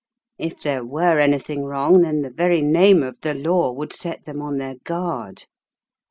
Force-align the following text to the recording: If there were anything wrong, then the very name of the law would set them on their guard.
If 0.39 0.63
there 0.63 0.83
were 0.83 1.19
anything 1.19 1.63
wrong, 1.63 2.01
then 2.01 2.23
the 2.23 2.31
very 2.31 2.63
name 2.63 3.03
of 3.03 3.21
the 3.21 3.35
law 3.35 3.71
would 3.73 3.93
set 3.93 4.25
them 4.25 4.41
on 4.41 4.57
their 4.57 4.77
guard. 4.83 5.45